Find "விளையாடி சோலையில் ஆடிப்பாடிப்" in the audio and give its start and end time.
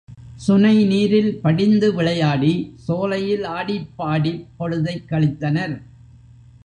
1.93-4.45